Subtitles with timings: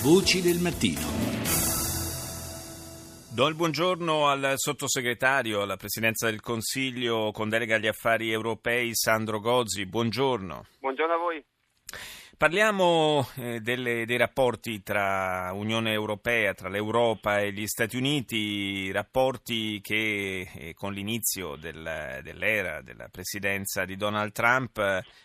[0.00, 1.00] Voci del mattino.
[3.34, 9.40] Do il buongiorno al sottosegretario alla Presidenza del Consiglio con delega agli affari europei Sandro
[9.40, 9.86] Gozzi.
[9.86, 10.66] Buongiorno.
[10.78, 11.44] Buongiorno a voi.
[12.38, 19.80] Parliamo eh, delle, dei rapporti tra Unione Europea, tra l'Europa e gli Stati Uniti, rapporti
[19.80, 24.78] che eh, con l'inizio del, dell'era della presidenza di Donald Trump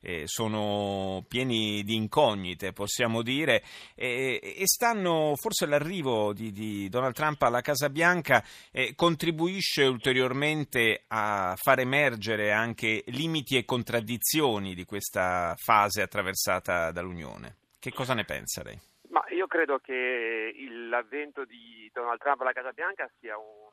[0.00, 3.62] eh, sono pieni di incognite, possiamo dire,
[3.94, 11.54] e, stanno, forse l'arrivo di, di, Donald Trump alla Casa Bianca eh, contribuisce ulteriormente a
[11.56, 17.58] far emergere anche limiti e contraddizioni di questa fase attraversata dall'Unione.
[17.78, 18.78] Che cosa ne pensa lei?
[19.10, 20.52] Ma io credo che
[20.88, 23.68] l'avvento di Donald Trump alla Casa Bianca sia un,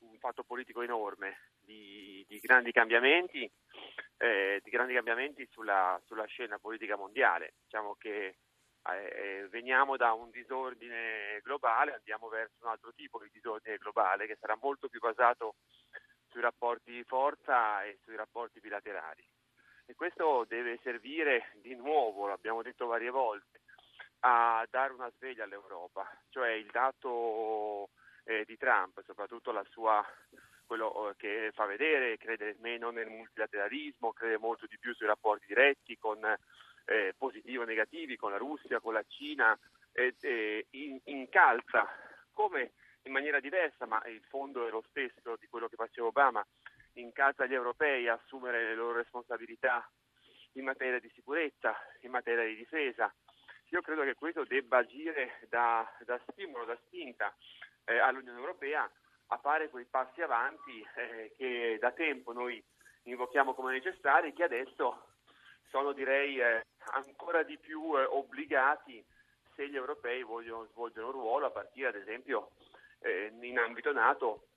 [0.00, 3.50] un fatto politico enorme, di, di grandi cambiamenti,
[4.18, 7.54] eh, di grandi cambiamenti sulla, sulla, scena politica mondiale.
[7.64, 8.36] Diciamo che
[8.84, 14.36] eh, veniamo da un disordine globale, andiamo verso un altro tipo di disordine globale che
[14.38, 15.54] sarà molto più basato
[16.28, 19.31] sui rapporti di forza e sui rapporti bilaterali
[19.86, 23.60] e questo deve servire di nuovo, l'abbiamo detto varie volte,
[24.20, 27.90] a dare una sveglia all'Europa, cioè il dato
[28.24, 30.04] eh, di Trump, soprattutto sua,
[30.66, 35.46] quello eh, che fa vedere, crede meno nel multilateralismo, crede molto di più sui rapporti
[35.46, 36.24] diretti con
[36.84, 39.58] eh, positivi o negativi con la Russia, con la Cina,
[39.92, 41.86] eh, in, incalza
[42.32, 46.44] come in maniera diversa, ma il fondo è lo stesso di quello che faceva Obama,
[46.94, 49.88] incalza gli europei a assumere le loro responsabilità
[50.52, 53.12] in materia di sicurezza, in materia di difesa.
[53.70, 57.34] Io credo che questo debba agire da, da stimolo, da spinta
[57.84, 58.90] eh, all'Unione Europea
[59.28, 62.62] a fare quei passi avanti eh, che da tempo noi
[63.04, 65.06] invochiamo come necessari, che adesso
[65.70, 69.02] sono direi eh, ancora di più eh, obbligati
[69.54, 72.50] se gli europei vogliono svolgere un ruolo a partire ad esempio
[73.00, 74.48] eh, in ambito NATO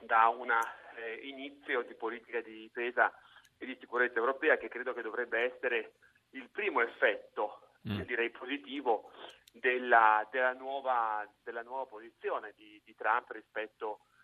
[0.00, 0.50] da un
[0.96, 3.12] eh, inizio di politica di difesa
[3.58, 5.92] e di sicurezza europea che credo che dovrebbe essere
[6.30, 8.00] il primo effetto, mm.
[8.02, 9.10] direi positivo,
[9.52, 14.14] della, della, nuova, della nuova, posizione di, di Trump rispetto a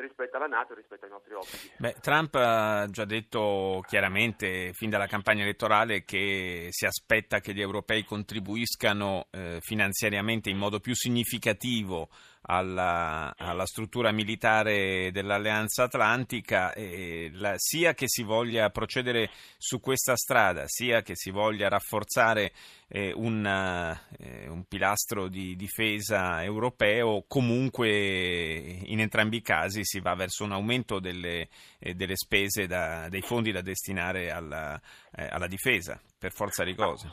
[0.00, 1.72] rispetto alla Nato e rispetto ai nostri obblighi.
[1.76, 7.60] Beh, Trump ha già detto chiaramente fin dalla campagna elettorale che si aspetta che gli
[7.60, 12.08] europei contribuiscano eh, finanziariamente in modo più significativo
[12.42, 20.16] alla, alla struttura militare dell'Alleanza Atlantica, e la, sia che si voglia procedere su questa
[20.16, 22.52] strada, sia che si voglia rafforzare
[22.88, 30.14] eh, un, eh, un pilastro di difesa europeo, comunque in entrambi i casi si va
[30.14, 31.48] verso un aumento delle,
[31.78, 34.80] eh, delle spese, da, dei fondi da destinare alla,
[35.14, 37.08] eh, alla, difesa, per forza di cose.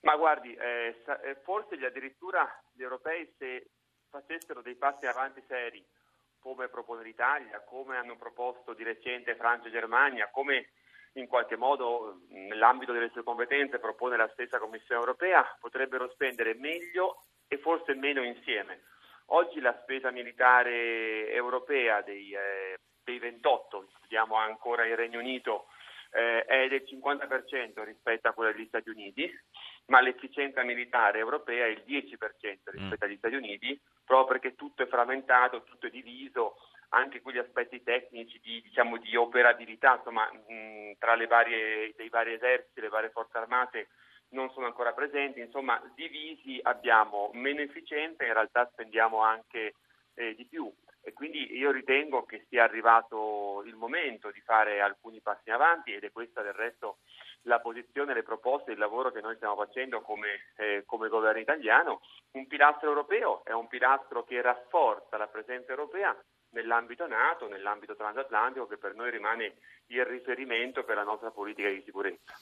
[0.00, 3.68] Ma, guardi, eh, eh, forse addirittura gli europei se
[4.12, 5.82] facessero dei passi avanti seri,
[6.38, 10.72] come propone l'Italia, come hanno proposto di recente Francia e Germania, come
[11.14, 17.24] in qualche modo nell'ambito delle sue competenze propone la stessa Commissione europea, potrebbero spendere meglio
[17.48, 18.82] e forse meno insieme.
[19.26, 25.66] Oggi la spesa militare europea dei, eh, dei 28, vediamo ancora il Regno Unito,
[26.10, 29.30] eh, è del 50% rispetto a quella degli Stati Uniti,
[29.86, 33.08] ma l'efficienza militare europea è il 10% rispetto mm.
[33.08, 36.56] agli Stati Uniti, proprio perché tutto è frammentato, tutto è diviso,
[36.90, 42.34] anche quegli aspetti tecnici di, diciamo, di operabilità insomma, mh, tra le varie, dei vari
[42.34, 43.88] eserciti, le varie forze armate
[44.30, 49.74] non sono ancora presenti, insomma divisi abbiamo meno efficienza in realtà spendiamo anche
[50.14, 50.70] eh, di più
[51.02, 55.92] e quindi io ritengo che sia arrivato il momento di fare alcuni passi in avanti
[55.92, 56.98] ed è questa del resto
[57.42, 62.00] la posizione, le proposte, il lavoro che noi stiamo facendo come, eh, come governo italiano.
[62.32, 66.16] Un pilastro europeo è un pilastro che rafforza la presenza europea
[66.50, 71.82] nell'ambito NATO, nell'ambito transatlantico, che per noi rimane il riferimento per la nostra politica di
[71.84, 72.32] sicurezza.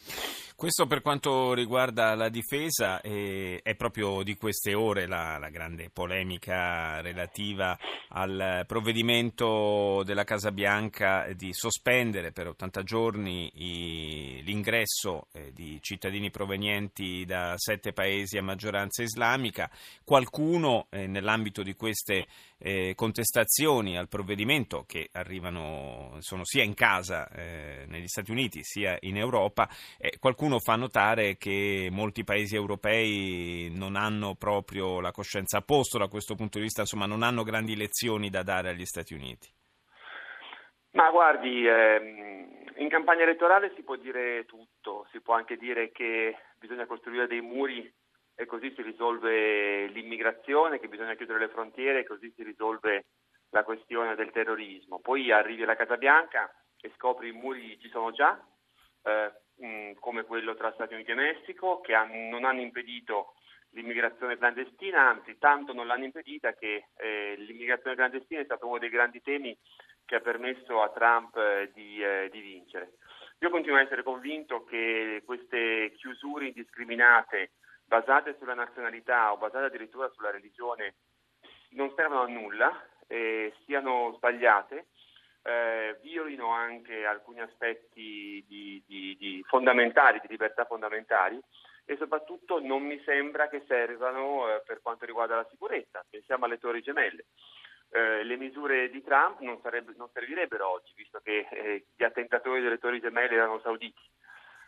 [0.61, 5.89] Questo per quanto riguarda la difesa eh, è proprio di queste ore la, la, grande
[5.89, 7.79] polemica relativa
[8.09, 16.31] al provvedimento della Casa Bianca di sospendere per 80 giorni i, l'ingresso eh, di cittadini
[16.31, 19.71] provenienti da sette paesi a maggioranza islamica.
[20.05, 22.27] Qualcuno eh, nell'ambito di queste
[22.59, 28.99] eh, contestazioni al provvedimento che arrivano, sono sia in casa eh, negli Stati Uniti sia
[29.01, 29.67] in Europa,
[29.97, 30.19] eh,
[30.51, 36.09] qualcuno fa notare che molti paesi europei non hanno proprio la coscienza a posto da
[36.09, 39.49] questo punto di vista, insomma non hanno grandi lezioni da dare agli Stati Uniti.
[40.93, 46.37] Ma guardi, ehm, in campagna elettorale si può dire tutto, si può anche dire che
[46.59, 47.89] bisogna costruire dei muri
[48.35, 53.05] e così si risolve l'immigrazione, che bisogna chiudere le frontiere e così si risolve
[53.51, 54.99] la questione del terrorismo.
[54.99, 56.51] Poi arrivi alla Casa Bianca
[56.81, 58.41] e scopri i muri ci sono già,
[59.05, 59.33] eh,
[59.99, 63.35] come quello tra Stati Uniti e Messico, che han, non hanno impedito
[63.71, 68.89] l'immigrazione clandestina, anzi tanto non l'hanno impedita che eh, l'immigrazione clandestina è stato uno dei
[68.89, 69.57] grandi temi
[70.05, 72.95] che ha permesso a Trump eh, di, eh, di, vincere.
[73.41, 77.53] Io continuo a essere convinto che queste chiusure indiscriminate
[77.85, 80.97] basate sulla nazionalità o basate addirittura sulla religione
[81.71, 82.85] non servono a nulla,
[83.65, 84.89] siano sbagliate,
[85.43, 91.41] eh, violino anche alcuni aspetti di, di, di fondamentali, di libertà fondamentali
[91.85, 96.05] e soprattutto non mi sembra che servano eh, per quanto riguarda la sicurezza.
[96.09, 97.27] Pensiamo alle torri gemelle.
[97.93, 102.61] Eh, le misure di Trump non, sarebbe, non servirebbero oggi, visto che eh, gli attentatori
[102.61, 104.01] delle torri gemelle erano sauditi.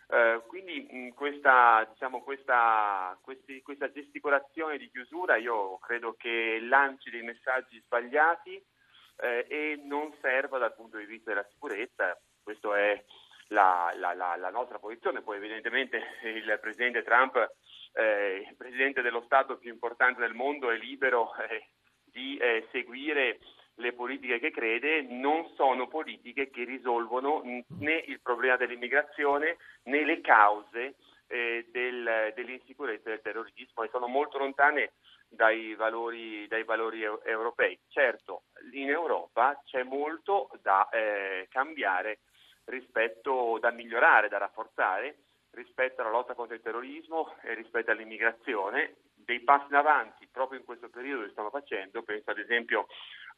[0.08, 7.08] Eh, quindi mh, questa, diciamo, questa, questi, questa, gesticolazione di chiusura io credo che lanci
[7.10, 8.60] dei messaggi sbagliati
[9.22, 12.18] eh, e non serva dal punto di vista della sicurezza.
[12.42, 13.02] Questa è
[13.48, 15.22] la, la, la, la, nostra posizione.
[15.22, 17.36] Poi evidentemente il Presidente Trump,
[17.94, 21.68] eh, il Presidente dello Stato più importante del mondo, è libero eh,
[22.04, 23.38] di eh, seguire
[23.76, 27.42] le politiche che crede non sono politiche che risolvono
[27.78, 30.96] né il problema dell'immigrazione né le cause
[31.26, 34.92] eh, del, dell'insicurezza e del terrorismo e sono molto lontane
[35.32, 37.78] dai valori, dai valori europei.
[37.88, 42.20] Certo, in Europa c'è molto da eh, cambiare
[42.64, 45.18] rispetto da migliorare, da rafforzare
[45.52, 48.96] rispetto alla lotta contro il terrorismo e rispetto all'immigrazione.
[49.14, 52.86] Dei passi in avanti proprio in questo periodo li stiamo facendo, penso ad esempio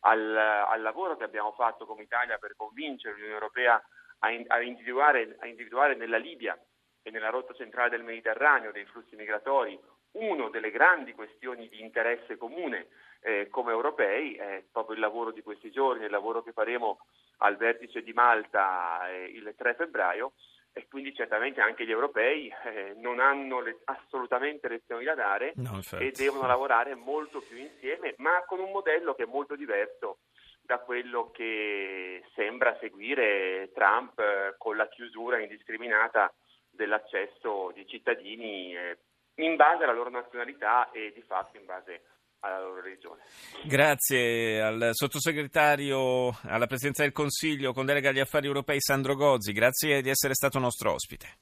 [0.01, 3.83] al, al lavoro che abbiamo fatto come Italia per convincere l'Unione Europea
[4.21, 6.59] a, in, a, individuare, a individuare nella Libia
[7.05, 9.79] e nella rotta centrale del Mediterraneo dei flussi migratori
[10.13, 12.89] una delle grandi questioni di interesse comune
[13.21, 17.01] eh, come europei, è proprio il lavoro di questi giorni, il lavoro che faremo
[17.39, 20.33] al vertice di Malta eh, il 3 febbraio.
[20.77, 25.81] E quindi certamente anche gli europei eh, non hanno le, assolutamente lezioni da dare no,
[26.01, 30.19] e devono lavorare molto più insieme, ma con un modello che è molto diverso
[30.61, 36.33] da quello che sembra seguire Trump eh, con la chiusura indiscriminata
[36.77, 38.99] dell'accesso di cittadini eh,
[39.37, 42.03] in base alla loro nazionalità e di fatto in base
[42.41, 43.23] alla loro religione.
[43.65, 50.03] Grazie al sottosegretario alla Presidenza del Consiglio con delega agli affari europei Sandro Gozzi, grazie
[50.03, 51.39] di essere stato nostro ospite.